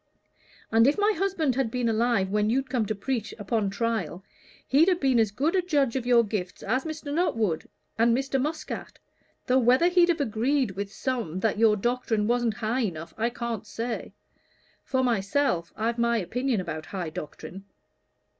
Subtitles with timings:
[0.71, 4.23] "And if my husband had been alive when you'd come to preach upon trial,
[4.67, 7.13] he'd have been as good a judge of your gifts as Mr.
[7.13, 7.67] Nuttwood
[7.99, 8.41] or Mr.
[8.41, 8.97] Muscat,
[9.45, 13.67] though whether he'd have agreed with some that your doctrine wasn't high enough, I can't
[13.67, 14.13] say.
[14.83, 17.65] For myself, I've my opinion about high doctrine."